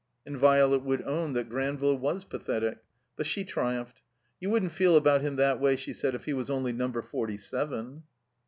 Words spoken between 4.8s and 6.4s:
about him that way," she said, "if he